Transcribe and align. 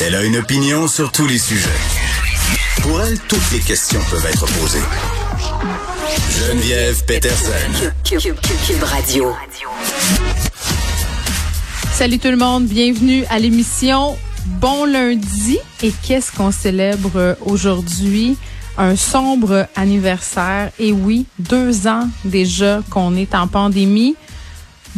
Elle 0.00 0.14
a 0.14 0.22
une 0.22 0.36
opinion 0.36 0.86
sur 0.88 1.10
tous 1.12 1.26
les 1.26 1.38
sujets. 1.38 1.68
Pour 2.82 3.02
elle, 3.02 3.18
toutes 3.20 3.50
les 3.52 3.58
questions 3.58 4.00
peuvent 4.10 4.24
être 4.26 4.46
posées. 4.58 4.78
Geneviève 6.30 7.04
Peterson. 7.04 7.90
Cube, 8.04 8.82
Radio. 8.82 9.32
Salut 11.92 12.18
tout 12.18 12.30
le 12.30 12.36
monde, 12.36 12.66
bienvenue 12.66 13.24
à 13.28 13.38
l'émission 13.38 14.16
Bon 14.60 14.84
lundi. 14.84 15.58
Et 15.82 15.92
qu'est-ce 16.02 16.32
qu'on 16.32 16.52
célèbre 16.52 17.36
aujourd'hui? 17.44 18.36
Un 18.78 18.94
sombre 18.94 19.66
anniversaire. 19.74 20.70
Et 20.78 20.92
oui, 20.92 21.26
deux 21.38 21.86
ans 21.86 22.08
déjà 22.24 22.80
qu'on 22.90 23.16
est 23.16 23.34
en 23.34 23.48
pandémie. 23.48 24.16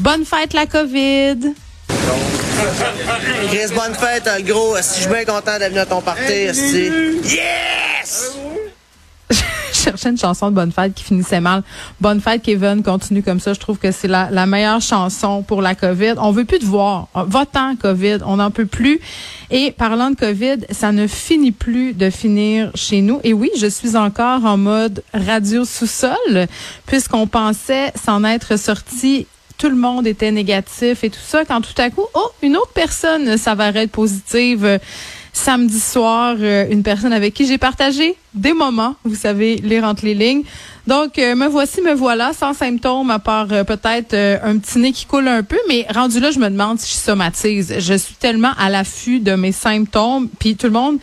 Bonne 0.00 0.24
fête 0.24 0.54
la 0.54 0.64
COVID! 0.64 1.52
Chris, 3.48 3.74
bonne 3.74 3.94
fête, 3.94 4.26
euh, 4.28 4.40
gros. 4.40 4.74
Si 4.80 4.94
je 4.94 5.00
suis 5.00 5.10
bien 5.10 5.26
content 5.26 5.58
d'être 5.58 5.68
venu 5.68 5.80
à 5.80 5.84
ton 5.84 6.00
party. 6.00 6.22
Yes! 7.24 8.34
Je 9.30 9.36
cherchais 9.74 10.08
une 10.08 10.16
chanson 10.18 10.48
de 10.50 10.54
Bonne 10.54 10.72
Fête 10.72 10.94
qui 10.94 11.04
finissait 11.04 11.40
mal. 11.40 11.62
Bonne 12.00 12.22
Fête, 12.22 12.42
Kevin, 12.42 12.82
continue 12.82 13.22
comme 13.22 13.40
ça. 13.40 13.52
Je 13.52 13.60
trouve 13.60 13.76
que 13.76 13.92
c'est 13.92 14.08
la, 14.08 14.30
la 14.30 14.46
meilleure 14.46 14.80
chanson 14.80 15.42
pour 15.42 15.60
la 15.60 15.74
COVID. 15.74 16.14
On 16.16 16.32
veut 16.32 16.46
plus 16.46 16.60
te 16.60 16.64
voir. 16.64 17.08
Va-t'en, 17.14 17.76
COVID. 17.76 18.20
On 18.24 18.36
n'en 18.36 18.50
peut 18.50 18.64
plus. 18.64 19.00
Et 19.50 19.70
parlant 19.70 20.10
de 20.10 20.16
COVID, 20.16 20.66
ça 20.70 20.92
ne 20.92 21.06
finit 21.06 21.52
plus 21.52 21.92
de 21.92 22.08
finir 22.08 22.70
chez 22.74 23.02
nous. 23.02 23.20
Et 23.22 23.34
oui, 23.34 23.50
je 23.58 23.66
suis 23.66 23.96
encore 23.96 24.46
en 24.46 24.56
mode 24.56 25.02
radio 25.12 25.66
sous-sol, 25.66 26.46
puisqu'on 26.86 27.26
pensait 27.26 27.92
s'en 28.02 28.24
être 28.24 28.58
sorti 28.58 29.26
tout 29.60 29.68
le 29.68 29.76
monde 29.76 30.06
était 30.06 30.32
négatif 30.32 31.04
et 31.04 31.10
tout 31.10 31.20
ça, 31.22 31.44
quand 31.44 31.60
tout 31.60 31.80
à 31.80 31.90
coup, 31.90 32.06
oh, 32.14 32.30
une 32.42 32.56
autre 32.56 32.72
personne 32.72 33.36
s'avérait 33.36 33.84
être 33.84 33.92
positive. 33.92 34.64
Euh, 34.64 34.78
samedi 35.32 35.78
soir, 35.78 36.36
euh, 36.40 36.66
une 36.70 36.82
personne 36.82 37.12
avec 37.12 37.34
qui 37.34 37.46
j'ai 37.46 37.58
partagé 37.58 38.16
des 38.34 38.52
moments, 38.52 38.94
vous 39.04 39.14
savez, 39.14 39.56
lire 39.56 39.84
entre 39.84 40.04
les 40.04 40.14
lignes. 40.14 40.42
Donc, 40.86 41.18
euh, 41.18 41.34
me 41.34 41.46
voici, 41.46 41.82
me 41.82 41.94
voilà, 41.94 42.32
sans 42.32 42.54
symptômes, 42.54 43.10
à 43.10 43.18
part 43.18 43.48
peut-être 43.48 44.14
un 44.14 44.58
petit 44.58 44.78
nez 44.78 44.92
qui 44.92 45.06
coule 45.06 45.28
un 45.28 45.42
peu, 45.42 45.58
mais 45.68 45.86
rendu 45.94 46.20
là, 46.20 46.30
je 46.30 46.38
me 46.38 46.48
demande 46.48 46.78
si 46.80 46.92
je 46.92 46.98
somatise. 46.98 47.74
Je 47.78 47.94
suis 47.94 48.14
tellement 48.14 48.52
à 48.58 48.70
l'affût 48.70 49.20
de 49.20 49.32
mes 49.34 49.52
symptômes, 49.52 50.28
puis 50.38 50.56
tout 50.56 50.66
le 50.66 50.72
monde 50.72 50.98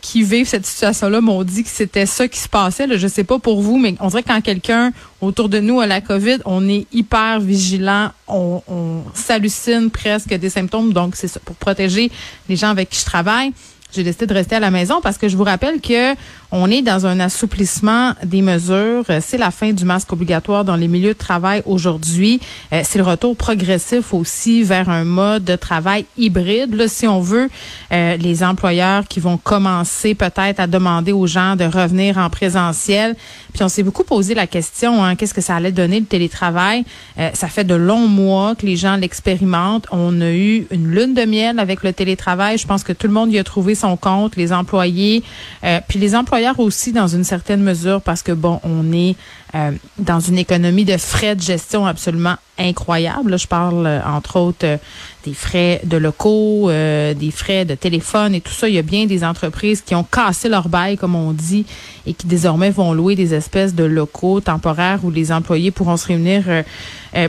qui 0.00 0.22
vit 0.22 0.44
cette 0.44 0.66
situation-là 0.66 1.20
m'ont 1.20 1.42
dit 1.42 1.64
que 1.64 1.70
c'était 1.70 2.06
ça 2.06 2.28
qui 2.28 2.38
se 2.38 2.48
passait. 2.48 2.86
Là, 2.86 2.96
je 2.96 3.08
sais 3.08 3.24
pas 3.24 3.38
pour 3.38 3.60
vous, 3.62 3.78
mais 3.78 3.94
on 4.00 4.08
dirait 4.08 4.22
que 4.22 4.28
quand 4.28 4.40
quelqu'un 4.40 4.92
autour 5.20 5.48
de 5.48 5.58
nous 5.58 5.80
à 5.80 5.86
la 5.86 6.00
COVID, 6.00 6.38
on 6.44 6.68
est 6.68 6.86
hyper 6.92 7.40
vigilant, 7.40 8.10
on, 8.28 8.62
on 8.68 9.02
s'hallucine 9.14 9.90
presque 9.90 10.32
des 10.34 10.50
symptômes. 10.50 10.92
Donc, 10.92 11.16
c'est 11.16 11.28
ça, 11.28 11.40
pour 11.44 11.56
protéger 11.56 12.10
les 12.48 12.56
gens 12.56 12.70
avec 12.70 12.90
qui 12.90 13.00
je 13.00 13.04
travaille 13.04 13.52
j'ai 13.92 14.04
décidé 14.04 14.26
de 14.26 14.34
rester 14.34 14.56
à 14.56 14.60
la 14.60 14.70
maison 14.70 15.00
parce 15.02 15.16
que 15.16 15.28
je 15.28 15.36
vous 15.36 15.44
rappelle 15.44 15.80
que 15.80 16.14
on 16.50 16.70
est 16.70 16.80
dans 16.80 17.06
un 17.06 17.20
assouplissement 17.20 18.14
des 18.24 18.40
mesures. 18.40 19.04
C'est 19.20 19.36
la 19.36 19.50
fin 19.50 19.72
du 19.72 19.84
masque 19.84 20.12
obligatoire 20.12 20.64
dans 20.64 20.76
les 20.76 20.88
milieux 20.88 21.12
de 21.12 21.18
travail 21.18 21.62
aujourd'hui. 21.66 22.40
Euh, 22.72 22.80
c'est 22.84 22.98
le 22.98 23.04
retour 23.04 23.36
progressif 23.36 24.14
aussi 24.14 24.62
vers 24.62 24.88
un 24.88 25.04
mode 25.04 25.44
de 25.44 25.56
travail 25.56 26.06
hybride. 26.16 26.74
Là, 26.74 26.88
si 26.88 27.06
on 27.06 27.20
veut, 27.20 27.50
euh, 27.92 28.16
les 28.16 28.42
employeurs 28.42 29.06
qui 29.06 29.20
vont 29.20 29.36
commencer 29.36 30.14
peut-être 30.14 30.58
à 30.58 30.66
demander 30.66 31.12
aux 31.12 31.26
gens 31.26 31.54
de 31.54 31.64
revenir 31.64 32.16
en 32.16 32.30
présentiel. 32.30 33.14
Puis 33.52 33.62
on 33.62 33.68
s'est 33.68 33.82
beaucoup 33.82 34.04
posé 34.04 34.34
la 34.34 34.46
question, 34.46 35.04
hein, 35.04 35.16
qu'est-ce 35.16 35.34
que 35.34 35.40
ça 35.42 35.56
allait 35.56 35.72
donner 35.72 36.00
le 36.00 36.06
télétravail? 36.06 36.84
Euh, 37.18 37.28
ça 37.34 37.48
fait 37.48 37.64
de 37.64 37.74
longs 37.74 38.08
mois 38.08 38.54
que 38.54 38.64
les 38.64 38.76
gens 38.76 38.96
l'expérimentent. 38.96 39.86
On 39.90 40.18
a 40.22 40.30
eu 40.30 40.66
une 40.70 40.88
lune 40.88 41.12
de 41.12 41.24
miel 41.24 41.58
avec 41.58 41.82
le 41.82 41.92
télétravail. 41.92 42.56
Je 42.56 42.66
pense 42.66 42.84
que 42.84 42.92
tout 42.92 43.06
le 43.06 43.12
monde 43.12 43.30
y 43.32 43.38
a 43.38 43.44
trouvé 43.44 43.74
son 43.78 43.96
compte, 43.96 44.36
les 44.36 44.52
employés, 44.52 45.22
euh, 45.64 45.80
puis 45.88 45.98
les 45.98 46.14
employeurs 46.14 46.58
aussi 46.60 46.92
dans 46.92 47.08
une 47.08 47.24
certaine 47.24 47.62
mesure 47.62 48.02
parce 48.02 48.22
que 48.22 48.32
bon, 48.32 48.60
on 48.62 48.92
est 48.92 49.16
euh, 49.54 49.70
dans 49.98 50.20
une 50.20 50.38
économie 50.38 50.84
de 50.84 50.96
frais 50.96 51.34
de 51.34 51.40
gestion 51.40 51.86
absolument 51.86 52.36
incroyable. 52.58 53.30
Là, 53.30 53.36
je 53.36 53.46
parle 53.46 53.86
euh, 53.86 54.00
entre 54.04 54.38
autres 54.38 54.78
des 55.24 55.34
frais 55.34 55.80
de 55.84 55.96
locaux, 55.96 56.70
des 56.70 57.30
frais 57.30 57.64
de 57.64 57.74
téléphone 57.74 58.34
et 58.34 58.40
tout 58.40 58.52
ça. 58.52 58.68
Il 58.68 58.74
y 58.74 58.78
a 58.78 58.82
bien 58.82 59.04
des 59.04 59.24
entreprises 59.24 59.82
qui 59.82 59.94
ont 59.94 60.04
cassé 60.04 60.48
leur 60.48 60.68
bail, 60.68 60.96
comme 60.96 61.14
on 61.14 61.32
dit, 61.32 61.66
et 62.06 62.14
qui 62.14 62.26
désormais 62.26 62.70
vont 62.70 62.94
louer 62.94 63.14
des 63.14 63.34
espèces 63.34 63.74
de 63.74 63.84
locaux 63.84 64.40
temporaires 64.40 65.00
où 65.02 65.10
les 65.10 65.30
employés 65.30 65.70
pourront 65.70 65.98
se 65.98 66.06
réunir 66.06 66.44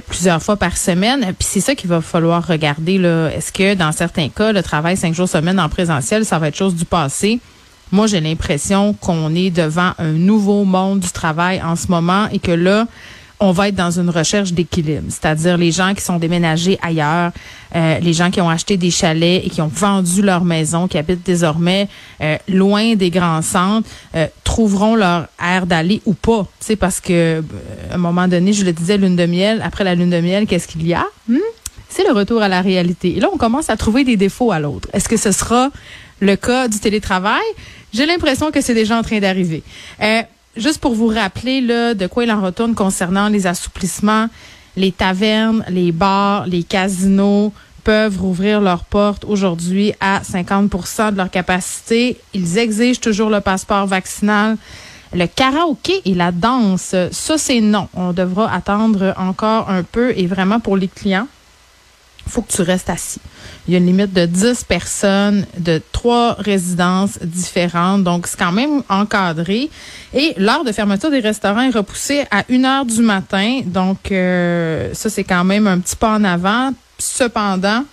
plusieurs 0.08 0.42
fois 0.42 0.58
par 0.58 0.78
semaine. 0.78 1.22
Puis 1.38 1.48
c'est 1.50 1.62
ça 1.62 1.76
qu'il 1.76 1.90
va 1.90 2.02
falloir 2.02 2.46
regarder. 2.46 2.96
Est-ce 3.36 3.52
que 3.52 3.76
dans 3.76 3.92
certains 3.92 4.30
cas, 4.30 4.52
le 4.52 4.64
travail 4.64 4.98
cinq 4.98 5.14
jours 5.14 5.30
semaine 5.30 5.60
en 5.60 5.70
présentiel, 5.70 6.26
ça 6.26 6.40
va 6.40 6.50
être 6.50 6.58
chose 6.58 6.76
du 6.76 6.86
passé? 6.86 7.40
Moi, 7.92 8.06
j'ai 8.06 8.22
l'impression 8.22 8.94
qu'on 8.94 9.34
est 9.34 9.50
devant 9.50 9.94
un 9.98 10.12
nouveau 10.12 10.64
monde 10.64 11.00
du 11.00 11.10
travail 11.10 11.60
en 11.64 11.76
ce 11.76 11.88
moment 11.88 12.28
et 12.32 12.38
que 12.38 12.52
là, 12.52 12.86
on 13.40 13.52
va 13.52 13.70
être 13.70 13.76
dans 13.76 13.92
une 13.92 14.10
recherche 14.10 14.52
d'équilibre, 14.52 15.06
c'est-à-dire 15.08 15.58
les 15.58 15.72
gens 15.72 15.94
qui 15.94 16.02
sont 16.02 16.18
déménagés 16.18 16.78
ailleurs, 16.82 17.32
euh, 17.76 18.00
les 18.00 18.14
gens 18.14 18.32
qui 18.32 18.42
ont 18.42 18.50
acheté 18.50 18.76
des 18.76 18.92
chalets 18.92 19.46
et 19.46 19.50
qui 19.50 19.62
ont 19.62 19.72
vendu 19.74 20.22
leur 20.22 20.44
maison, 20.44 20.88
qui 20.88 20.98
habitent 20.98 21.26
désormais 21.26 21.88
euh, 22.22 22.38
loin 22.50 22.96
des 22.96 23.10
grands 23.10 23.42
centres, 23.42 23.88
euh, 24.16 24.28
trouveront 24.44 24.96
leur 24.96 25.28
air 25.42 25.66
d'aller 25.66 26.02
ou 26.06 26.14
pas. 26.14 26.46
Tu 26.66 26.76
parce 26.76 27.00
que 27.00 27.42
à 27.90 27.96
un 27.96 27.98
moment 27.98 28.28
donné, 28.28 28.52
je 28.52 28.66
le 28.66 28.74
disais, 28.74 28.98
lune 28.98 29.16
de 29.16 29.26
miel. 29.26 29.62
Après 29.64 29.84
la 29.84 29.96
lune 29.96 30.10
de 30.10 30.20
miel, 30.20 30.46
qu'est-ce 30.46 30.68
qu'il 30.68 30.86
y 30.86 30.94
a? 30.94 31.06
Hmm? 31.28 31.38
C'est 31.88 32.04
le 32.04 32.12
retour 32.12 32.42
à 32.42 32.50
la 32.50 32.62
réalité. 32.62 33.16
Et 33.18 33.20
là, 33.20 33.30
on 33.34 33.38
commence 33.38 33.70
à 33.70 33.78
trouver 33.78 34.04
des 34.04 34.18
défauts 34.18 34.52
à 34.52 34.60
l'autre. 34.60 34.90
Est-ce 34.94 35.08
que 35.08 35.18
ce 35.18 35.32
sera 35.32 35.70
le 36.20 36.36
cas 36.36 36.68
du 36.68 36.80
télétravail? 36.80 37.42
J'ai 37.94 38.06
l'impression 38.06 38.52
que 38.52 38.62
c'est 38.62 38.76
déjà 38.76 38.98
en 38.98 39.02
train 39.02 39.20
d'arriver. 39.20 39.64
Juste 40.56 40.80
pour 40.80 40.94
vous 40.96 41.08
rappeler 41.08 41.62
là, 41.62 41.94
de 41.94 42.08
quoi 42.08 42.24
il 42.24 42.32
en 42.32 42.42
retourne 42.42 42.74
concernant 42.74 43.30
les 43.30 43.48
assouplissements, 43.48 44.28
les 44.76 44.92
tavernes, 44.92 45.64
les 45.70 45.92
bars, 45.92 46.48
les 46.48 46.64
casinos 46.64 47.54
peuvent 47.84 48.20
rouvrir 48.20 48.60
leurs 48.62 48.84
portes 48.84 49.26
aujourd'hui 49.26 49.94
à 50.00 50.22
50% 50.22 51.12
de 51.12 51.18
leur 51.18 51.30
capacité. 51.30 52.18
Ils 52.34 52.58
exigent 52.58 53.00
toujours 53.00 53.30
le 53.30 53.42
passeport 53.42 53.88
vaccinal. 53.88 54.58
Le 55.14 55.26
karaoké 55.26 56.02
et 56.06 56.14
la 56.14 56.32
danse, 56.32 56.96
ça 57.12 57.38
c'est 57.38 57.62
non. 57.62 57.88
On 57.96 58.14
devra 58.14 58.54
attendre 58.54 59.14
encore 59.18 59.70
un 59.70 59.84
peu 59.84 60.14
et 60.16 60.28
vraiment 60.28 60.60
pour 60.60 60.78
les 60.78 60.88
clients, 60.88 61.28
faut 62.30 62.42
que 62.42 62.52
tu 62.52 62.62
restes 62.62 62.90
assis. 62.90 63.20
Il 63.68 63.74
y 63.74 63.76
a 63.76 63.80
une 63.80 63.86
limite 63.86 64.14
de 64.14 64.26
10 64.26 64.64
personnes 64.64 65.46
de 65.58 65.82
trois 65.92 66.34
résidences 66.34 67.20
différentes. 67.22 68.04
Donc, 68.04 68.28
c'est 68.28 68.38
quand 68.38 68.52
même 68.52 68.84
encadré. 68.90 69.70
Et 70.14 70.34
l'heure 70.38 70.64
de 70.64 70.72
fermeture 70.72 71.12
des 71.12 71.20
restaurants 71.20 71.62
est 71.62 71.76
repoussée 71.76 72.24
à 72.32 72.44
1 72.50 72.64
heure 72.64 72.86
du 72.86 73.02
matin. 73.02 73.62
Donc, 73.66 74.12
euh, 74.12 74.90
ça, 74.94 75.10
c'est 75.10 75.24
quand 75.24 75.44
même 75.44 75.68
un 75.68 75.80
petit 75.80 75.96
pas 75.96 76.16
en 76.16 76.24
avant. 76.24 76.72
Cependant, 76.98 77.84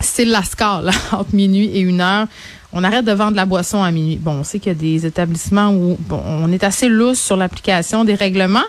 c'est 0.00 0.24
la 0.24 0.42
scale 0.42 0.90
entre 1.12 1.34
minuit 1.34 1.70
et 1.74 1.84
1 1.84 2.00
heure. 2.00 2.26
On 2.72 2.82
arrête 2.82 3.04
de 3.04 3.12
vendre 3.12 3.36
la 3.36 3.46
boisson 3.46 3.82
à 3.82 3.90
minuit. 3.90 4.16
Bon, 4.16 4.32
on 4.32 4.44
sait 4.44 4.58
qu'il 4.58 4.72
y 4.72 4.76
a 4.76 4.78
des 4.78 5.06
établissements 5.06 5.70
où 5.70 5.96
on 6.10 6.50
est 6.50 6.64
assez 6.64 6.88
lousse 6.88 7.20
sur 7.20 7.36
l'application 7.36 8.04
des 8.04 8.14
règlements. 8.14 8.64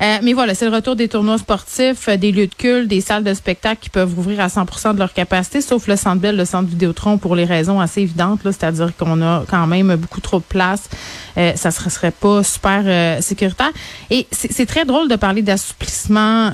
Euh, 0.00 0.18
mais 0.22 0.32
voilà, 0.32 0.54
c'est 0.54 0.64
le 0.64 0.74
retour 0.74 0.94
des 0.94 1.08
tournois 1.08 1.38
sportifs, 1.38 2.08
euh, 2.08 2.16
des 2.16 2.30
lieux 2.30 2.46
de 2.46 2.54
culte, 2.54 2.88
des 2.88 3.00
salles 3.00 3.24
de 3.24 3.34
spectacle 3.34 3.80
qui 3.80 3.90
peuvent 3.90 4.16
ouvrir 4.16 4.40
à 4.40 4.48
100 4.48 4.94
de 4.94 4.98
leur 4.98 5.12
capacité, 5.12 5.60
sauf 5.60 5.88
le 5.88 5.96
Centre 5.96 6.20
Bell, 6.20 6.36
le 6.36 6.44
Centre 6.44 6.68
Vidéotron, 6.68 7.18
pour 7.18 7.34
les 7.34 7.44
raisons 7.44 7.80
assez 7.80 8.02
évidentes, 8.02 8.40
c'est-à-dire 8.44 8.92
qu'on 8.96 9.20
a 9.22 9.44
quand 9.48 9.66
même 9.66 9.96
beaucoup 9.96 10.20
trop 10.20 10.38
de 10.38 10.44
place. 10.44 10.88
Euh, 11.36 11.52
ça 11.56 11.70
ne 11.70 11.90
serait 11.90 12.12
pas 12.12 12.44
super 12.44 13.22
sécuritaire. 13.22 13.70
Et 14.10 14.26
c'est 14.30 14.66
très 14.66 14.84
drôle 14.84 15.08
de 15.08 15.16
parler 15.16 15.42
d'assouplissement 15.42 16.52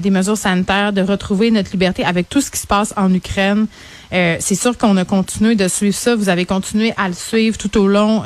des 0.00 0.10
mesures 0.10 0.36
sanitaires, 0.36 0.92
de 0.92 1.02
retrouver 1.02 1.50
notre 1.50 1.70
liberté 1.72 2.04
avec 2.04 2.28
tout 2.28 2.40
ce 2.40 2.50
qui 2.50 2.58
se 2.58 2.66
passe 2.66 2.94
en 2.96 3.12
Ukraine. 3.12 3.66
c'est 4.10 4.54
sûr 4.54 4.76
qu'on 4.78 4.96
a 4.96 5.04
continué 5.04 5.54
de 5.54 5.68
suivre 5.68 5.94
ça. 5.94 6.14
Vous 6.16 6.28
avez 6.28 6.44
continué 6.44 6.92
à 6.96 7.08
le 7.08 7.14
suivre 7.14 7.58
tout 7.58 7.76
au 7.78 7.86
long 7.86 8.22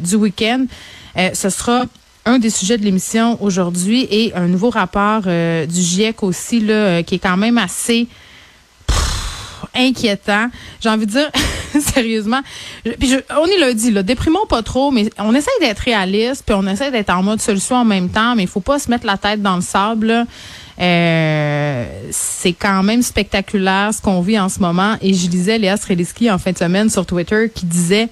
du 0.00 0.16
week-end. 0.16 0.66
ce 1.16 1.48
sera 1.48 1.84
un 2.26 2.38
des 2.38 2.50
sujets 2.50 2.76
de 2.76 2.84
l'émission 2.84 3.42
aujourd'hui 3.42 4.06
et 4.10 4.34
un 4.34 4.48
nouveau 4.48 4.68
rapport 4.68 5.22
euh, 5.26 5.64
du 5.64 5.80
GIEC 5.80 6.22
aussi 6.22 6.60
là, 6.60 6.74
euh, 6.74 7.02
qui 7.02 7.14
est 7.14 7.18
quand 7.18 7.36
même 7.36 7.56
assez 7.56 8.08
inquiétant. 9.74 10.48
J'ai 10.80 10.88
envie 10.88 11.06
de 11.06 11.12
dire, 11.12 11.30
sérieusement, 11.94 12.40
on 12.84 13.46
est 13.46 13.58
lundi, 13.60 13.92
là, 13.92 14.02
déprimons 14.02 14.46
pas 14.48 14.62
trop, 14.62 14.90
mais 14.90 15.08
on 15.18 15.34
essaie 15.34 15.50
d'être 15.60 15.80
réaliste, 15.80 16.42
puis 16.44 16.54
on 16.58 16.66
essaie 16.66 16.90
d'être 16.90 17.10
en 17.10 17.22
mode 17.22 17.40
solution 17.40 17.76
en 17.76 17.84
même 17.84 18.08
temps, 18.08 18.34
mais 18.34 18.42
il 18.42 18.48
faut 18.48 18.60
pas 18.60 18.78
se 18.78 18.90
mettre 18.90 19.06
la 19.06 19.16
tête 19.16 19.40
dans 19.40 19.56
le 19.56 19.62
sable. 19.62 20.26
Euh, 20.78 21.86
c'est 22.10 22.52
quand 22.52 22.82
même 22.82 23.02
spectaculaire 23.02 23.94
ce 23.94 24.02
qu'on 24.02 24.20
vit 24.20 24.38
en 24.38 24.48
ce 24.48 24.60
moment. 24.60 24.96
Et 25.00 25.14
je 25.14 25.28
lisais 25.28 25.58
Léa 25.58 25.76
Streliski 25.76 26.30
en 26.30 26.38
fin 26.38 26.52
de 26.52 26.58
semaine 26.58 26.90
sur 26.90 27.06
Twitter 27.06 27.50
qui 27.54 27.64
disait 27.66 28.08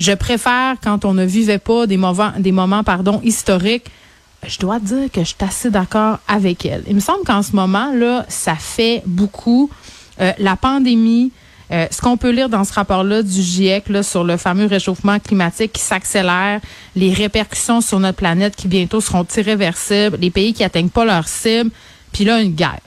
je 0.00 0.12
préfère 0.12 0.74
quand 0.82 1.04
on 1.04 1.14
ne 1.14 1.24
vivait 1.24 1.58
pas 1.58 1.86
des 1.86 1.96
moments, 1.96 2.32
des 2.38 2.52
moments 2.52 2.82
pardon, 2.82 3.20
historiques 3.22 3.90
je 4.46 4.58
dois 4.58 4.78
dire 4.78 5.10
que 5.12 5.20
je 5.20 5.26
suis 5.26 5.36
assez 5.40 5.70
d'accord 5.70 6.18
avec 6.26 6.64
elle. 6.64 6.82
Il 6.88 6.94
me 6.94 7.00
semble 7.00 7.24
qu'en 7.24 7.42
ce 7.42 7.54
moment, 7.54 7.92
là, 7.92 8.24
ça 8.28 8.54
fait 8.54 9.02
beaucoup. 9.06 9.70
Euh, 10.20 10.32
la 10.38 10.56
pandémie, 10.56 11.32
euh, 11.70 11.86
ce 11.90 12.00
qu'on 12.00 12.16
peut 12.16 12.30
lire 12.30 12.48
dans 12.48 12.64
ce 12.64 12.72
rapport-là 12.72 13.22
du 13.22 13.42
GIEC 13.42 13.88
là, 13.88 14.02
sur 14.02 14.24
le 14.24 14.36
fameux 14.36 14.66
réchauffement 14.66 15.18
climatique 15.18 15.72
qui 15.72 15.82
s'accélère, 15.82 16.60
les 16.96 17.12
répercussions 17.12 17.80
sur 17.80 18.00
notre 18.00 18.16
planète 18.16 18.56
qui 18.56 18.68
bientôt 18.68 19.00
seront 19.00 19.26
irréversibles, 19.36 20.16
les 20.20 20.30
pays 20.30 20.52
qui 20.52 20.64
atteignent 20.64 20.88
pas 20.88 21.04
leur 21.04 21.28
cible, 21.28 21.70
puis 22.12 22.24
là, 22.24 22.40
une 22.40 22.54
guerre. 22.54 22.80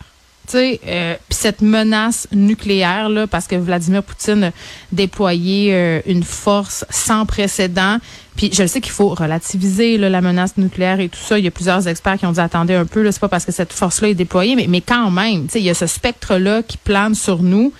Tu 0.45 0.57
sais, 0.57 0.81
euh, 0.85 1.15
cette 1.29 1.61
menace 1.61 2.27
nucléaire, 2.33 3.07
là, 3.07 3.27
parce 3.27 3.47
que 3.47 3.55
Vladimir 3.55 4.03
Poutine 4.03 4.45
a 4.45 4.51
déployé 4.91 5.73
euh, 5.73 6.01
une 6.05 6.23
force 6.23 6.85
sans 6.89 7.25
précédent. 7.25 7.97
Puis 8.35 8.49
je 8.51 8.67
sais 8.67 8.81
qu'il 8.81 8.91
faut 8.91 9.09
relativiser 9.09 9.97
là, 9.97 10.09
la 10.09 10.19
menace 10.19 10.57
nucléaire 10.57 10.99
et 10.99 11.07
tout 11.07 11.19
ça. 11.19 11.39
Il 11.39 11.45
y 11.45 11.47
a 11.47 11.51
plusieurs 11.51 11.87
experts 11.87 12.17
qui 12.17 12.25
ont 12.25 12.33
dit 12.33 12.41
attendez 12.41 12.73
un 12.73 12.85
peu, 12.85 13.09
c'est 13.09 13.21
pas 13.21 13.29
parce 13.29 13.45
que 13.45 13.53
cette 13.53 13.71
force-là 13.71 14.09
est 14.09 14.15
déployée, 14.15 14.55
mais, 14.55 14.67
mais 14.67 14.81
quand 14.81 15.11
même, 15.11 15.45
tu 15.45 15.53
sais, 15.53 15.59
il 15.59 15.65
y 15.65 15.69
a 15.69 15.73
ce 15.73 15.87
spectre-là 15.87 16.63
qui 16.63 16.77
plane 16.77 17.15
sur 17.15 17.41
nous 17.41 17.71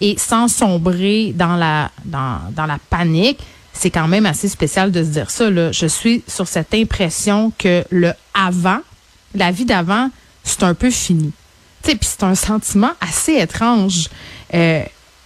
et 0.00 0.16
sans 0.18 0.46
sombrer 0.48 1.32
dans 1.34 1.56
la 1.56 1.90
dans, 2.04 2.38
dans 2.54 2.66
la 2.66 2.78
panique. 2.90 3.40
C'est 3.72 3.90
quand 3.90 4.06
même 4.06 4.24
assez 4.24 4.48
spécial 4.48 4.92
de 4.92 5.02
se 5.02 5.08
dire 5.08 5.30
ça. 5.30 5.50
Là. 5.50 5.72
Je 5.72 5.86
suis 5.86 6.22
sur 6.28 6.46
cette 6.46 6.74
impression 6.74 7.52
que 7.58 7.84
le 7.90 8.12
avant, 8.34 8.78
la 9.34 9.50
vie 9.50 9.64
d'avant, 9.64 10.10
c'est 10.44 10.62
un 10.62 10.74
peu 10.74 10.90
fini. 10.90 11.32
Puis 11.92 11.98
c'est 12.02 12.22
un 12.22 12.34
sentiment 12.34 12.92
assez 13.00 13.34
étrange 13.34 14.08
euh, 14.54 14.82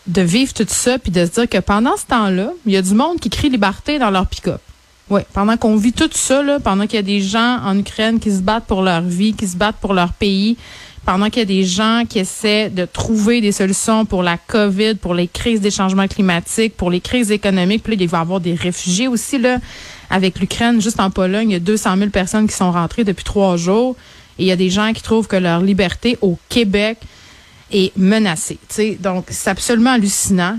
de 0.06 0.22
vivre 0.22 0.52
tout 0.52 0.66
ça, 0.66 0.98
puis 0.98 1.12
de 1.12 1.24
se 1.24 1.30
dire 1.30 1.48
que 1.48 1.58
pendant 1.58 1.96
ce 1.96 2.06
temps-là, 2.06 2.50
il 2.66 2.72
y 2.72 2.76
a 2.76 2.82
du 2.82 2.94
monde 2.94 3.20
qui 3.20 3.30
crie 3.30 3.50
liberté 3.50 3.98
dans 3.98 4.10
leur 4.10 4.26
pick-up. 4.26 4.60
Oui, 5.10 5.22
pendant 5.32 5.56
qu'on 5.56 5.76
vit 5.76 5.92
tout 5.92 6.10
ça, 6.12 6.42
là, 6.42 6.60
pendant 6.60 6.86
qu'il 6.86 6.96
y 6.96 6.98
a 6.98 7.02
des 7.02 7.20
gens 7.20 7.60
en 7.64 7.78
Ukraine 7.78 8.20
qui 8.20 8.30
se 8.30 8.40
battent 8.40 8.66
pour 8.66 8.82
leur 8.82 9.00
vie, 9.00 9.32
qui 9.32 9.48
se 9.48 9.56
battent 9.56 9.76
pour 9.80 9.94
leur 9.94 10.12
pays, 10.12 10.56
pendant 11.06 11.30
qu'il 11.30 11.38
y 11.38 11.42
a 11.42 11.46
des 11.46 11.64
gens 11.64 12.02
qui 12.06 12.18
essaient 12.18 12.68
de 12.68 12.84
trouver 12.84 13.40
des 13.40 13.52
solutions 13.52 14.04
pour 14.04 14.22
la 14.22 14.36
COVID, 14.36 14.96
pour 14.96 15.14
les 15.14 15.26
crises 15.26 15.62
des 15.62 15.70
changements 15.70 16.06
climatiques, 16.06 16.76
pour 16.76 16.90
les 16.90 17.00
crises 17.00 17.30
économiques, 17.30 17.82
puis 17.82 17.96
là, 17.96 18.02
il 18.02 18.08
va 18.08 18.18
y 18.18 18.20
avoir 18.20 18.40
des 18.40 18.52
réfugiés 18.52 19.08
aussi, 19.08 19.38
là, 19.38 19.58
avec 20.10 20.38
l'Ukraine, 20.40 20.80
juste 20.80 21.00
en 21.00 21.10
Pologne, 21.10 21.50
il 21.50 21.52
y 21.54 21.56
a 21.56 21.60
200 21.60 21.96
000 21.96 22.10
personnes 22.10 22.46
qui 22.46 22.54
sont 22.54 22.72
rentrées 22.72 23.04
depuis 23.04 23.24
trois 23.24 23.56
jours. 23.56 23.96
Et 24.38 24.44
il 24.44 24.46
y 24.46 24.52
a 24.52 24.56
des 24.56 24.70
gens 24.70 24.92
qui 24.92 25.02
trouvent 25.02 25.26
que 25.26 25.36
leur 25.36 25.60
liberté 25.60 26.18
au 26.20 26.38
Québec 26.48 26.98
est 27.70 27.96
menacée. 27.96 28.58
sais. 28.68 28.96
Donc, 29.00 29.26
c'est 29.28 29.50
absolument 29.50 29.92
hallucinant. 29.92 30.58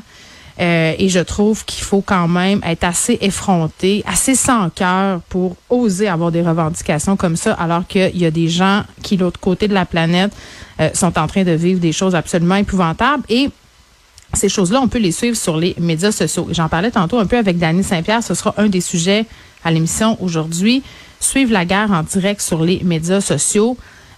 Euh, 0.59 0.93
et 0.97 1.07
je 1.07 1.19
trouve 1.19 1.63
qu'il 1.63 1.85
faut 1.85 2.01
quand 2.01 2.27
même 2.27 2.59
être 2.65 2.83
assez 2.83 3.17
effronté, 3.21 4.03
assez 4.05 4.35
sans 4.35 4.69
cœur 4.69 5.21
pour 5.29 5.55
oser 5.69 6.09
avoir 6.09 6.31
des 6.31 6.41
revendications 6.41 7.15
comme 7.15 7.37
ça, 7.37 7.53
alors 7.53 7.87
qu'il 7.87 8.17
y 8.17 8.25
a 8.25 8.31
des 8.31 8.49
gens 8.49 8.83
qui, 9.01 9.15
de 9.15 9.23
l'autre 9.23 9.39
côté 9.39 9.69
de 9.69 9.73
la 9.73 9.85
planète, 9.85 10.33
euh, 10.81 10.89
sont 10.93 11.17
en 11.17 11.27
train 11.27 11.43
de 11.45 11.51
vivre 11.51 11.79
des 11.79 11.93
choses 11.93 12.13
absolument 12.13 12.55
épouvantables. 12.55 13.23
Et 13.29 13.49
ces 14.33 14.49
choses-là, 14.49 14.81
on 14.81 14.89
peut 14.89 14.99
les 14.99 15.13
suivre 15.13 15.37
sur 15.37 15.55
les 15.55 15.75
médias 15.79 16.11
sociaux. 16.11 16.49
J'en 16.51 16.67
parlais 16.67 16.91
tantôt 16.91 17.19
un 17.19 17.25
peu 17.25 17.37
avec 17.37 17.57
Dany 17.57 17.83
Saint-Pierre. 17.83 18.21
Ce 18.21 18.33
sera 18.33 18.53
un 18.57 18.67
des 18.67 18.81
sujets 18.81 19.25
à 19.63 19.71
l'émission 19.71 20.21
aujourd'hui 20.21 20.83
suivre 21.19 21.51
la 21.51 21.65
guerre 21.65 21.91
en 21.91 22.03
direct 22.03 22.41
sur 22.41 22.63
les 22.63 22.81
médias 22.83 23.21
sociaux, 23.21 23.77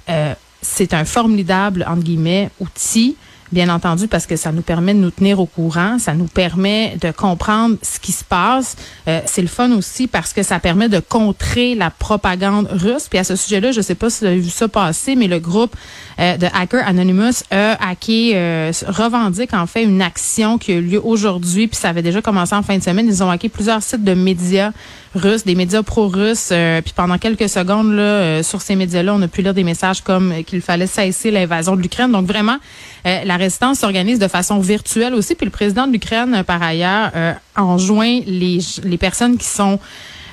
euh, 0.10 0.34
c'est 0.62 0.94
un 0.94 1.06
formidable, 1.06 1.86
entre 1.88 2.04
guillemets, 2.04 2.50
outil 2.60 3.16
bien 3.52 3.70
entendu, 3.70 4.08
parce 4.08 4.26
que 4.26 4.36
ça 4.36 4.52
nous 4.52 4.62
permet 4.62 4.94
de 4.94 5.00
nous 5.00 5.12
tenir 5.12 5.40
au 5.40 5.46
courant, 5.46 6.00
ça 6.00 6.14
nous 6.14 6.28
permet 6.28 6.98
de 7.02 7.12
comprendre 7.12 7.76
ce 7.82 8.00
qui 8.00 8.12
se 8.12 8.24
passe. 8.24 8.78
Euh, 9.08 9.20
c'est 9.26 9.42
le 9.42 9.48
fun 9.48 9.72
aussi 9.72 10.08
parce 10.08 10.32
que 10.34 10.42
ça 10.42 10.60
permet 10.60 10.88
de 10.88 11.00
contrer 11.00 11.76
la 11.76 11.90
propagande 11.90 12.68
russe. 12.72 13.08
Puis 13.10 13.20
à 13.20 13.24
ce 13.24 13.36
sujet-là, 13.36 13.72
je 13.72 13.82
sais 13.82 13.96
pas 13.96 14.10
si 14.10 14.22
vous 14.22 14.28
avez 14.28 14.40
vu 14.40 14.50
ça 14.50 14.68
passer, 14.68 15.16
mais 15.16 15.28
le 15.28 15.40
groupe 15.40 15.76
euh, 16.20 16.38
de 16.38 16.48
Hacker 16.54 16.88
Anonymous 16.88 17.44
a 17.52 17.90
hacké, 17.90 18.32
euh, 18.36 18.72
revendique 18.88 19.54
en 19.54 19.68
fait 19.68 19.84
une 19.84 20.02
action 20.02 20.58
qui 20.58 20.72
a 20.72 20.76
eu 20.76 20.82
lieu 20.82 21.02
aujourd'hui, 21.04 21.68
puis 21.68 21.78
ça 21.78 21.90
avait 21.90 22.02
déjà 22.02 22.22
commencé 22.22 22.56
en 22.56 22.64
fin 22.64 22.78
de 22.78 22.84
semaine. 22.84 23.08
Ils 23.08 23.22
ont 23.22 23.30
hacké 23.30 23.50
plusieurs 23.50 23.84
sites 23.84 24.04
de 24.04 24.14
médias 24.14 24.72
russes, 25.14 25.44
des 25.44 25.56
médias 25.56 25.84
pro-russes. 25.84 26.54
puis 26.84 26.94
pendant 26.96 27.18
quelques 27.18 27.50
secondes, 27.50 27.94
là, 27.94 28.44
sur 28.44 28.62
ces 28.62 28.76
médias-là, 28.76 29.14
on 29.14 29.22
a 29.22 29.28
pu 29.28 29.42
lire 29.42 29.54
des 29.54 29.64
messages 29.64 30.02
comme 30.02 30.44
qu'il 30.46 30.62
fallait 30.62 30.88
cesser 30.88 31.32
l'invasion 31.32 31.76
de 31.76 31.82
l'Ukraine. 31.82 32.12
Donc 32.12 32.26
vraiment, 32.26 32.58
la 33.04 33.38
résistance 33.38 33.80
s'organise 33.80 34.20
de 34.20 34.28
façon 34.28 34.60
virtuelle 34.60 35.14
aussi. 35.14 35.36
Puis 35.36 35.46
le 35.46 35.52
président 35.52 35.88
de 35.88 35.94
l'Ukraine, 35.94 36.44
par 36.46 36.62
ailleurs, 36.62 37.12
euh, 37.16 37.34
enjoint 37.56 38.20
les, 38.26 38.60
les 38.84 38.98
personnes 38.98 39.38
qui 39.38 39.46
sont 39.46 39.80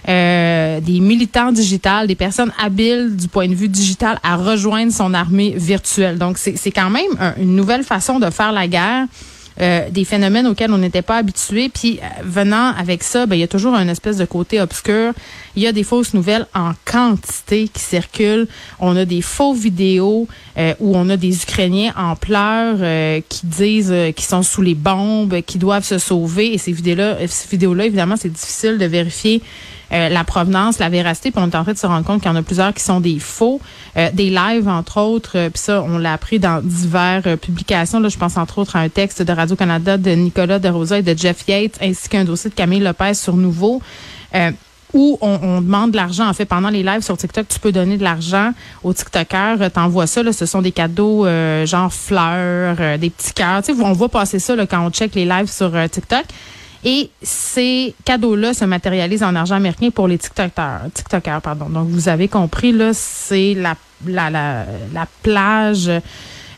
euh, 0.08 0.80
des 0.80 1.00
militants 1.00 1.52
digitales, 1.52 2.06
des 2.06 2.14
personnes 2.14 2.52
habiles 2.62 3.16
du 3.16 3.28
point 3.28 3.48
de 3.48 3.54
vue 3.54 3.68
digital 3.68 4.18
à 4.22 4.36
rejoindre 4.36 4.92
son 4.92 5.12
armée 5.12 5.54
virtuelle. 5.56 6.18
Donc, 6.18 6.38
c'est 6.38 6.70
quand 6.70 6.90
même 6.90 7.34
une 7.38 7.56
nouvelle 7.56 7.82
façon 7.82 8.18
de 8.18 8.30
faire 8.30 8.52
la 8.52 8.68
guerre. 8.68 9.06
Euh, 9.60 9.90
des 9.90 10.04
phénomènes 10.04 10.46
auxquels 10.46 10.72
on 10.72 10.78
n'était 10.78 11.02
pas 11.02 11.16
habitué. 11.16 11.68
Puis 11.68 11.98
euh, 12.00 12.06
venant 12.22 12.72
avec 12.78 13.02
ça, 13.02 13.26
ben, 13.26 13.34
il 13.34 13.40
y 13.40 13.44
a 13.44 13.48
toujours 13.48 13.74
un 13.74 13.88
espèce 13.88 14.16
de 14.16 14.24
côté 14.24 14.60
obscur. 14.60 15.12
Il 15.56 15.62
y 15.62 15.66
a 15.66 15.72
des 15.72 15.82
fausses 15.82 16.14
nouvelles 16.14 16.46
en 16.54 16.72
quantité 16.84 17.66
qui 17.66 17.80
circulent. 17.80 18.46
On 18.78 18.96
a 18.96 19.04
des 19.04 19.20
faux 19.20 19.54
vidéos 19.54 20.28
euh, 20.58 20.74
où 20.78 20.96
on 20.96 21.10
a 21.10 21.16
des 21.16 21.42
Ukrainiens 21.42 21.92
en 21.96 22.14
pleurs 22.14 22.76
qui 23.28 23.46
disent 23.46 23.94
qu'ils 24.14 24.24
sont 24.24 24.42
sous 24.42 24.62
les 24.62 24.74
bombes, 24.74 25.40
qui 25.42 25.58
doivent 25.58 25.84
se 25.84 25.98
sauver. 25.98 26.54
Et 26.54 26.58
ces 26.58 26.72
vidéos-là, 26.72 27.16
ces 27.26 27.48
vidéos-là, 27.48 27.86
évidemment, 27.86 28.16
c'est 28.16 28.32
difficile 28.32 28.78
de 28.78 28.84
vérifier 28.84 29.42
euh, 29.92 30.10
la 30.10 30.24
provenance, 30.24 30.78
la 30.78 30.90
véracité, 30.90 31.30
puis 31.30 31.40
on 31.42 31.48
est 31.48 31.56
en 31.56 31.62
train 31.62 31.72
de 31.72 31.78
se 31.78 31.86
rendre 31.86 32.04
compte 32.04 32.20
qu'il 32.20 32.30
y 32.30 32.34
en 32.34 32.36
a 32.36 32.42
plusieurs 32.42 32.74
qui 32.74 32.82
sont 32.82 33.00
des 33.00 33.18
faux, 33.18 33.60
euh, 33.96 34.10
des 34.12 34.28
lives 34.28 34.68
entre 34.68 35.00
autres, 35.00 35.32
euh, 35.36 35.50
puis 35.50 35.62
ça 35.62 35.82
on 35.82 35.96
l'a 35.96 36.12
appris 36.12 36.38
dans 36.38 36.60
diverses 36.62 37.38
publications. 37.40 37.98
Là, 37.98 38.10
je 38.10 38.18
pense 38.18 38.36
entre 38.36 38.58
autres 38.58 38.76
à 38.76 38.80
un 38.80 38.90
texte 38.90 39.22
de 39.22 39.32
Radio 39.32 39.56
Canada 39.56 39.96
de 39.96 40.10
Nicolas 40.10 40.58
de 40.58 40.68
Rosa 40.68 40.98
et 40.98 41.02
de 41.02 41.16
Jeff 41.16 41.48
Yates, 41.48 41.78
ainsi 41.80 42.08
qu'un 42.08 42.24
dossier 42.24 42.50
de 42.50 42.54
Camille 42.54 42.80
Lopez 42.80 43.14
sur 43.14 43.36
Nouveau. 43.36 43.80
où 44.94 45.18
on, 45.20 45.60
demande 45.60 45.90
de 45.90 45.96
l'argent. 45.96 46.26
En 46.26 46.32
fait, 46.32 46.46
pendant 46.46 46.70
les 46.70 46.82
lives 46.82 47.02
sur 47.02 47.16
TikTok, 47.16 47.46
tu 47.46 47.58
peux 47.60 47.72
donner 47.72 47.98
de 47.98 48.02
l'argent 48.02 48.52
aux 48.82 48.94
TikTokers. 48.94 49.70
T'envoies 49.70 50.06
ça, 50.06 50.22
là, 50.22 50.32
ce 50.32 50.46
sont 50.46 50.62
des 50.62 50.72
cadeaux 50.72 51.26
genre 51.66 51.92
fleurs, 51.92 52.98
des 52.98 53.10
petits 53.10 53.32
cœurs. 53.34 53.62
Tu 53.62 53.74
sais, 53.74 53.82
on 53.82 53.92
voit 53.92 54.08
passer 54.08 54.38
ça 54.38 54.56
là, 54.56 54.66
quand 54.66 54.84
on 54.86 54.90
check 54.90 55.14
les 55.14 55.26
lives 55.26 55.50
sur 55.50 55.72
TikTok. 55.90 56.24
Et 56.84 57.10
ces 57.22 57.94
cadeaux-là 58.04 58.54
se 58.54 58.64
matérialisent 58.64 59.22
en 59.22 59.34
argent 59.34 59.56
américain 59.56 59.90
pour 59.90 60.08
les 60.08 60.18
TikTokers. 60.18 60.90
TikTokers 60.94 61.42
pardon. 61.42 61.68
Donc, 61.68 61.88
vous 61.88 62.08
avez 62.08 62.28
compris, 62.28 62.72
là, 62.72 62.92
c'est 62.94 63.54
la, 63.54 63.74
la, 64.06 64.30
la, 64.30 64.64
la 64.92 65.06
plage 65.22 65.88
euh, 65.88 66.00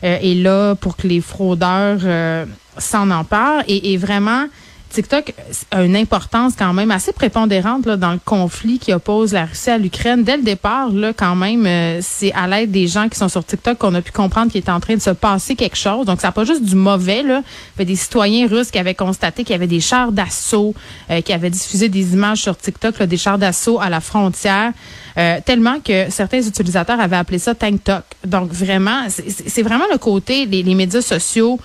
est 0.03 0.43
là 0.43 0.75
pour 0.75 0.97
que 0.97 1.07
les 1.07 1.21
fraudeurs 1.21 2.01
euh, 2.05 2.45
s'en 2.77 3.11
emparent. 3.11 3.63
Et, 3.67 3.93
et 3.93 3.97
vraiment, 3.97 4.47
TikTok 4.91 5.33
a 5.71 5.85
une 5.85 5.97
importance 5.97 6.55
quand 6.59 6.73
même 6.73 6.91
assez 6.91 7.13
prépondérante 7.13 7.89
dans 7.89 8.13
le 8.13 8.19
conflit 8.25 8.79
qui 8.79 8.93
oppose 8.93 9.33
la 9.33 9.47
Russie 9.47 9.71
à 9.71 9.79
l'Ukraine. 9.79 10.25
Dès 10.25 10.37
le 10.37 10.43
départ, 10.43 10.91
là, 10.91 11.13
quand 11.13 11.37
même, 11.37 11.65
euh, 11.65 12.01
c'est 12.03 12.33
à 12.33 12.49
l'aide 12.49 12.73
des 12.73 12.89
gens 12.89 13.09
qui 13.09 13.17
sont 13.17 13.29
sur 13.29 13.45
TikTok 13.45 13.79
qu'on 13.79 13.95
a 13.95 14.03
pu 14.03 14.11
comprendre 14.11 14.51
qu'il 14.51 14.61
était 14.61 14.73
en 14.73 14.81
train 14.81 14.97
de 14.97 15.01
se 15.01 15.11
passer 15.11 15.55
quelque 15.55 15.77
chose. 15.77 16.07
Donc, 16.07 16.21
ça 16.21 16.29
n'a 16.29 16.33
pas 16.33 16.45
juste 16.45 16.65
du 16.65 16.75
mauvais. 16.75 17.23
Là. 17.23 17.43
Il 17.79 17.83
y 17.83 17.87
des 17.87 17.97
citoyens 17.97 18.49
russes 18.49 18.73
qui 18.73 18.79
avaient 18.79 18.95
constaté 18.95 19.45
qu'il 19.45 19.53
y 19.53 19.55
avait 19.55 19.69
des 19.69 19.81
chars 19.81 20.11
d'assaut, 20.11 20.75
euh, 21.11 21.21
qui 21.21 21.33
avaient 21.33 21.51
diffusé 21.51 21.89
des 21.89 22.13
images 22.13 22.43
sur 22.43 22.57
TikTok, 22.57 23.01
des 23.01 23.17
chars 23.17 23.39
d'assaut 23.39 23.81
à 23.81 23.91
la 23.91 24.01
frontière, 24.01 24.73
euh, 25.17 25.39
tellement 25.45 25.79
que 25.79 26.11
certains 26.11 26.43
utilisateurs 26.43 26.99
avaient 26.99 27.17
appelé 27.17 27.39
ça 27.39 27.55
Tank. 27.55 27.81
Donc, 28.27 28.53
vraiment, 28.53 29.07
c'est 29.09 29.63
vraiment 29.63 29.87
le 29.91 29.99
côté, 29.99 30.47
les 30.47 30.75
médias 30.75 31.03
sociaux 31.03 31.61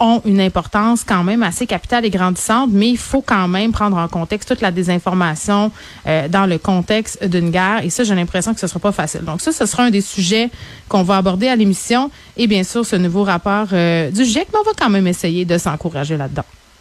ont 0.00 0.22
une 0.24 0.40
importance 0.40 1.04
quand 1.04 1.24
même 1.24 1.42
assez 1.42 1.66
capitale 1.66 2.04
et 2.04 2.10
grandissante, 2.10 2.70
mais 2.72 2.88
il 2.90 2.98
faut 2.98 3.22
quand 3.22 3.48
même 3.48 3.72
prendre 3.72 3.96
en 3.96 4.08
contexte 4.08 4.48
toute 4.48 4.60
la 4.60 4.70
désinformation 4.70 5.70
euh, 6.06 6.28
dans 6.28 6.46
le 6.46 6.58
contexte 6.58 7.24
d'une 7.24 7.50
guerre. 7.50 7.84
Et 7.84 7.90
ça, 7.90 8.04
j'ai 8.04 8.14
l'impression 8.14 8.54
que 8.54 8.60
ce 8.60 8.66
sera 8.66 8.80
pas 8.80 8.92
facile. 8.92 9.22
Donc 9.22 9.40
ça, 9.40 9.52
ce 9.52 9.66
sera 9.66 9.84
un 9.84 9.90
des 9.90 10.00
sujets 10.00 10.50
qu'on 10.88 11.02
va 11.02 11.16
aborder 11.16 11.48
à 11.48 11.56
l'émission. 11.56 12.10
Et 12.36 12.46
bien 12.46 12.64
sûr, 12.64 12.84
ce 12.84 12.96
nouveau 12.96 13.24
rapport 13.24 13.68
euh, 13.72 14.10
du 14.10 14.24
GIEC, 14.24 14.48
mais 14.52 14.58
on 14.60 14.64
va 14.64 14.72
quand 14.78 14.90
même 14.90 15.06
essayer 15.06 15.44
de 15.44 15.58
s'encourager 15.58 16.16
là-dedans. 16.16 16.44